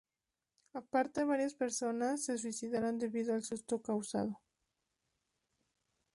Aparte 0.73 1.25
varias 1.25 1.53
personas 1.53 2.23
se 2.25 2.39
suicidaron 2.39 2.97
debido 2.97 3.35
al 3.35 3.43
susto 3.43 3.83
causado. 3.83 4.39